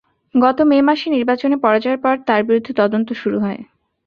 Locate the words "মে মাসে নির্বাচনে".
0.61-1.55